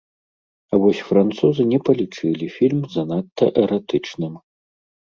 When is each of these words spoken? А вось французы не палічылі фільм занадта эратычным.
А 0.71 0.79
вось 0.83 1.01
французы 1.09 1.61
не 1.73 1.79
палічылі 1.91 2.45
фільм 2.57 2.81
занадта 2.99 3.45
эратычным. 3.67 4.33